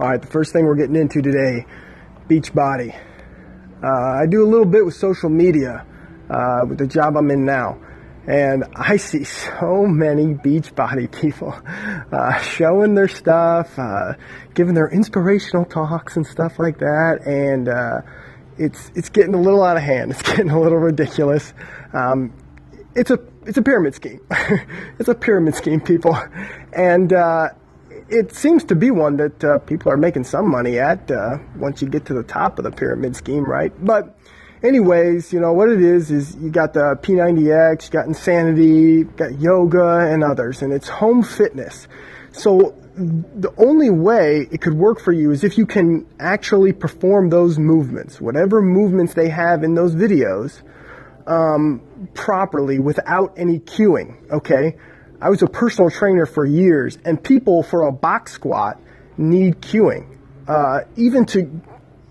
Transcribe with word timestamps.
All 0.00 0.08
right, 0.08 0.22
the 0.22 0.28
first 0.28 0.52
thing 0.52 0.64
we're 0.64 0.76
getting 0.76 0.94
into 0.94 1.20
today 1.20 1.66
Beachbody. 2.28 2.96
Uh, 3.82 4.22
I 4.22 4.26
do 4.26 4.44
a 4.44 4.48
little 4.48 4.64
bit 4.64 4.84
with 4.84 4.94
social 4.94 5.28
media 5.28 5.84
uh, 6.30 6.60
with 6.68 6.78
the 6.78 6.86
job 6.86 7.16
I'm 7.16 7.28
in 7.32 7.44
now. 7.44 7.80
And 8.24 8.62
I 8.76 8.98
see 8.98 9.24
so 9.24 9.86
many 9.86 10.34
Beachbody 10.34 11.10
people 11.10 11.52
uh, 12.12 12.38
showing 12.38 12.94
their 12.94 13.08
stuff, 13.08 13.76
uh, 13.76 14.12
giving 14.54 14.74
their 14.74 14.88
inspirational 14.88 15.64
talks 15.64 16.16
and 16.16 16.24
stuff 16.24 16.60
like 16.60 16.78
that. 16.78 17.26
And 17.26 17.68
uh, 17.68 18.02
it's, 18.56 18.92
it's 18.94 19.08
getting 19.08 19.34
a 19.34 19.40
little 19.40 19.64
out 19.64 19.76
of 19.76 19.82
hand. 19.82 20.10
It's 20.16 20.22
getting 20.22 20.50
a 20.50 20.60
little 20.60 20.78
ridiculous. 20.78 21.52
Um, 21.92 22.32
it's 22.94 23.10
a, 23.10 23.18
it's 23.46 23.58
a 23.58 23.62
pyramid 23.62 23.96
scheme. 23.96 24.20
it's 25.00 25.08
a 25.08 25.14
pyramid 25.16 25.56
scheme, 25.56 25.80
people. 25.80 26.16
And, 26.72 27.12
uh, 27.12 27.48
it 28.10 28.34
seems 28.34 28.64
to 28.64 28.74
be 28.74 28.90
one 28.90 29.16
that 29.16 29.44
uh, 29.44 29.58
people 29.58 29.92
are 29.92 29.96
making 29.96 30.24
some 30.24 30.50
money 30.50 30.78
at 30.78 31.10
uh, 31.10 31.38
once 31.56 31.82
you 31.82 31.88
get 31.88 32.06
to 32.06 32.14
the 32.14 32.22
top 32.22 32.58
of 32.58 32.64
the 32.64 32.70
pyramid 32.70 33.14
scheme, 33.16 33.44
right? 33.44 33.72
But, 33.84 34.16
anyways, 34.62 35.32
you 35.32 35.40
know 35.40 35.52
what 35.52 35.68
it 35.68 35.82
is 35.82 36.10
is 36.10 36.34
you 36.36 36.50
got 36.50 36.72
the 36.72 36.98
P90X, 37.02 37.86
you 37.86 37.90
got 37.90 38.06
Insanity, 38.06 38.62
you 38.62 39.04
got 39.04 39.38
yoga, 39.38 39.98
and 40.12 40.24
others, 40.24 40.62
and 40.62 40.72
it's 40.72 40.88
home 40.88 41.22
fitness. 41.22 41.86
So 42.32 42.74
the 42.96 43.52
only 43.58 43.90
way 43.90 44.48
it 44.50 44.60
could 44.60 44.74
work 44.74 45.00
for 45.00 45.12
you 45.12 45.30
is 45.30 45.44
if 45.44 45.58
you 45.58 45.66
can 45.66 46.06
actually 46.18 46.72
perform 46.72 47.28
those 47.28 47.58
movements, 47.58 48.20
whatever 48.20 48.62
movements 48.62 49.14
they 49.14 49.28
have 49.28 49.62
in 49.62 49.74
those 49.74 49.94
videos, 49.94 50.62
um, 51.26 51.82
properly 52.14 52.78
without 52.78 53.34
any 53.36 53.58
cueing. 53.58 54.16
Okay 54.30 54.76
I 55.20 55.30
was 55.30 55.42
a 55.42 55.48
personal 55.48 55.90
trainer 55.90 56.26
for 56.26 56.44
years, 56.44 56.96
and 57.04 57.22
people 57.22 57.62
for 57.62 57.82
a 57.88 57.92
box 57.92 58.32
squat 58.32 58.80
need 59.16 59.60
cueing. 59.60 60.16
Uh, 60.46 60.80
even 60.96 61.26
to 61.26 61.60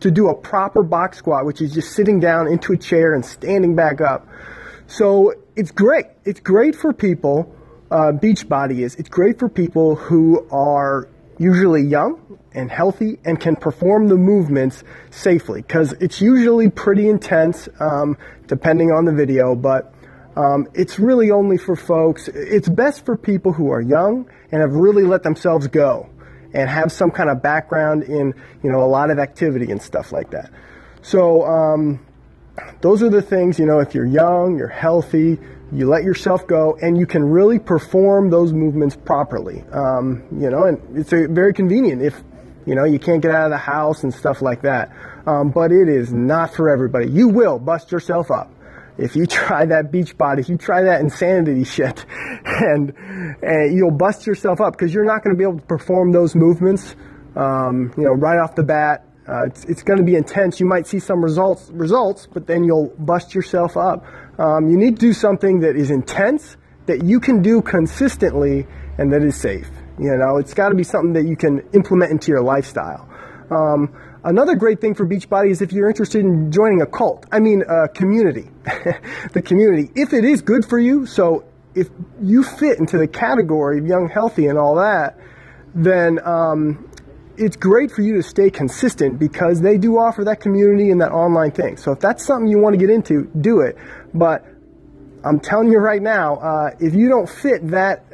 to 0.00 0.10
do 0.10 0.28
a 0.28 0.34
proper 0.34 0.82
box 0.82 1.18
squat, 1.18 1.46
which 1.46 1.62
is 1.62 1.72
just 1.72 1.92
sitting 1.92 2.20
down 2.20 2.46
into 2.46 2.72
a 2.72 2.76
chair 2.76 3.14
and 3.14 3.24
standing 3.24 3.74
back 3.74 4.00
up. 4.02 4.28
So 4.86 5.32
it's 5.56 5.70
great. 5.70 6.06
It's 6.24 6.40
great 6.40 6.74
for 6.76 6.92
people. 6.92 7.54
Uh, 7.90 8.12
Beachbody 8.12 8.80
is. 8.80 8.96
It's 8.96 9.08
great 9.08 9.38
for 9.38 9.48
people 9.48 9.94
who 9.94 10.46
are 10.50 11.08
usually 11.38 11.82
young 11.82 12.38
and 12.52 12.70
healthy 12.70 13.18
and 13.24 13.40
can 13.40 13.56
perform 13.56 14.08
the 14.08 14.16
movements 14.16 14.84
safely 15.10 15.62
because 15.62 15.92
it's 15.94 16.20
usually 16.20 16.68
pretty 16.68 17.08
intense, 17.08 17.68
um, 17.80 18.18
depending 18.46 18.90
on 18.90 19.04
the 19.06 19.12
video. 19.12 19.54
But 19.54 19.93
um, 20.36 20.68
it's 20.74 20.98
really 20.98 21.30
only 21.30 21.58
for 21.58 21.76
folks, 21.76 22.28
it's 22.28 22.68
best 22.68 23.04
for 23.04 23.16
people 23.16 23.52
who 23.52 23.70
are 23.70 23.80
young 23.80 24.28
and 24.50 24.60
have 24.60 24.72
really 24.72 25.04
let 25.04 25.22
themselves 25.22 25.66
go 25.68 26.10
and 26.52 26.68
have 26.68 26.90
some 26.92 27.10
kind 27.10 27.30
of 27.30 27.42
background 27.42 28.04
in, 28.04 28.34
you 28.62 28.70
know, 28.70 28.82
a 28.82 28.86
lot 28.86 29.10
of 29.10 29.18
activity 29.18 29.70
and 29.70 29.80
stuff 29.80 30.12
like 30.12 30.30
that. 30.30 30.50
So, 31.02 31.44
um, 31.44 32.04
those 32.80 33.02
are 33.02 33.10
the 33.10 33.22
things, 33.22 33.58
you 33.58 33.66
know, 33.66 33.80
if 33.80 33.94
you're 33.94 34.06
young, 34.06 34.56
you're 34.56 34.68
healthy, 34.68 35.38
you 35.72 35.88
let 35.88 36.04
yourself 36.04 36.46
go, 36.46 36.76
and 36.80 36.96
you 36.96 37.06
can 37.06 37.24
really 37.24 37.58
perform 37.58 38.30
those 38.30 38.52
movements 38.52 38.96
properly. 38.96 39.64
Um, 39.72 40.22
you 40.32 40.50
know, 40.50 40.64
and 40.64 40.96
it's 40.96 41.12
a, 41.12 41.26
very 41.26 41.52
convenient 41.52 42.02
if, 42.02 42.22
you 42.64 42.74
know, 42.74 42.84
you 42.84 42.98
can't 42.98 43.20
get 43.20 43.32
out 43.32 43.46
of 43.46 43.50
the 43.50 43.58
house 43.58 44.04
and 44.04 44.14
stuff 44.14 44.40
like 44.40 44.62
that. 44.62 44.92
Um, 45.26 45.50
but 45.50 45.72
it 45.72 45.88
is 45.88 46.12
not 46.12 46.54
for 46.54 46.70
everybody. 46.70 47.10
You 47.10 47.28
will 47.28 47.58
bust 47.58 47.90
yourself 47.90 48.30
up 48.30 48.53
if 48.98 49.16
you 49.16 49.26
try 49.40 49.66
that 49.66 49.90
Beachbody, 49.90 50.40
if 50.40 50.48
you 50.48 50.56
try 50.56 50.82
that 50.82 51.00
insanity 51.00 51.64
shit, 51.64 52.04
and, 52.44 52.94
and 53.42 53.76
you'll 53.76 53.90
bust 53.90 54.26
yourself 54.26 54.60
up 54.60 54.72
because 54.72 54.92
you're 54.92 55.04
not 55.04 55.22
going 55.22 55.34
to 55.34 55.38
be 55.38 55.44
able 55.44 55.58
to 55.58 55.66
perform 55.66 56.12
those 56.12 56.34
movements, 56.34 56.94
um, 57.36 57.92
you 57.96 58.04
know, 58.04 58.12
right 58.12 58.38
off 58.38 58.54
the 58.54 58.62
bat. 58.62 59.06
Uh, 59.26 59.46
it's, 59.46 59.64
it's 59.64 59.82
going 59.82 59.98
to 59.98 60.04
be 60.04 60.16
intense. 60.16 60.60
You 60.60 60.66
might 60.66 60.86
see 60.86 60.98
some 60.98 61.24
results, 61.24 61.70
results, 61.72 62.28
but 62.30 62.46
then 62.46 62.62
you'll 62.62 62.92
bust 62.98 63.34
yourself 63.34 63.76
up. 63.76 64.04
Um, 64.38 64.68
you 64.68 64.76
need 64.76 64.96
to 64.96 65.00
do 65.00 65.12
something 65.14 65.60
that 65.60 65.76
is 65.76 65.90
intense, 65.90 66.58
that 66.86 67.02
you 67.02 67.20
can 67.20 67.40
do 67.40 67.62
consistently, 67.62 68.66
and 68.98 69.12
that 69.12 69.22
is 69.22 69.36
safe. 69.40 69.70
You 69.98 70.16
know, 70.16 70.36
it's 70.36 70.52
got 70.52 70.68
to 70.70 70.74
be 70.74 70.84
something 70.84 71.14
that 71.14 71.24
you 71.24 71.36
can 71.36 71.62
implement 71.72 72.10
into 72.10 72.32
your 72.32 72.42
lifestyle. 72.42 73.08
Um, 73.50 73.94
Another 74.24 74.54
great 74.54 74.80
thing 74.80 74.94
for 74.94 75.06
Beachbody 75.06 75.50
is 75.50 75.60
if 75.60 75.70
you're 75.70 75.88
interested 75.88 76.20
in 76.20 76.50
joining 76.50 76.80
a 76.80 76.86
cult, 76.86 77.26
I 77.30 77.40
mean, 77.40 77.62
a 77.68 77.88
community. 77.88 78.48
the 79.32 79.42
community, 79.42 79.90
if 79.94 80.14
it 80.14 80.24
is 80.24 80.40
good 80.40 80.64
for 80.64 80.78
you, 80.78 81.04
so 81.04 81.44
if 81.74 81.90
you 82.22 82.42
fit 82.42 82.78
into 82.78 82.96
the 82.96 83.06
category 83.06 83.78
of 83.78 83.86
young, 83.86 84.08
healthy, 84.08 84.46
and 84.46 84.58
all 84.58 84.76
that, 84.76 85.18
then 85.74 86.26
um, 86.26 86.88
it's 87.36 87.56
great 87.56 87.90
for 87.90 88.00
you 88.00 88.14
to 88.14 88.22
stay 88.22 88.48
consistent 88.48 89.18
because 89.18 89.60
they 89.60 89.76
do 89.76 89.98
offer 89.98 90.24
that 90.24 90.40
community 90.40 90.90
and 90.90 91.02
that 91.02 91.12
online 91.12 91.50
thing. 91.50 91.76
So 91.76 91.92
if 91.92 92.00
that's 92.00 92.24
something 92.24 92.48
you 92.48 92.58
want 92.58 92.72
to 92.72 92.78
get 92.78 92.88
into, 92.88 93.30
do 93.38 93.60
it. 93.60 93.76
But 94.14 94.46
I'm 95.22 95.38
telling 95.38 95.70
you 95.70 95.78
right 95.78 96.00
now, 96.00 96.36
uh, 96.36 96.70
if 96.80 96.94
you 96.94 97.10
don't 97.10 97.28
fit 97.28 97.68
that 97.68 98.08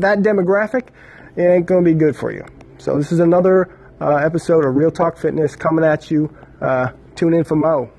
that 0.00 0.18
demographic, 0.18 0.88
it 1.36 1.42
ain't 1.42 1.66
going 1.66 1.84
to 1.84 1.90
be 1.90 1.96
good 1.96 2.16
for 2.16 2.30
you. 2.30 2.44
So 2.76 2.98
this 2.98 3.12
is 3.12 3.20
another 3.20 3.78
episode 4.00 4.64
of 4.64 4.74
Real 4.74 4.90
Talk 4.90 5.16
Fitness 5.16 5.56
coming 5.56 5.84
at 5.84 6.10
you. 6.10 6.34
Uh, 6.60 6.88
tune 7.14 7.34
in 7.34 7.44
for 7.44 7.56
Mo. 7.56 7.90